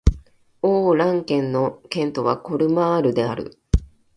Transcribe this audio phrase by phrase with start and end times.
[0.63, 3.59] オー＝ラン県の県都はコルマールである